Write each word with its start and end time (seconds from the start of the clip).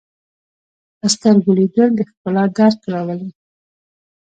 په 0.97 1.05
سترګو 1.13 1.51
لیدل 1.57 1.89
د 1.95 1.99
ښکلا 2.09 2.43
درک 2.57 2.79
راولي 2.91 3.29